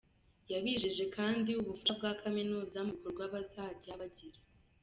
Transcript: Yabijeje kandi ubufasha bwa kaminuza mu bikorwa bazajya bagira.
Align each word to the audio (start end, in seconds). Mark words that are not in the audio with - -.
Yabijeje 0.51 1.03
kandi 1.15 1.51
ubufasha 1.61 1.91
bwa 1.97 2.11
kaminuza 2.21 2.79
mu 2.87 2.93
bikorwa 2.95 3.23
bazajya 3.33 3.93
bagira. 3.99 4.39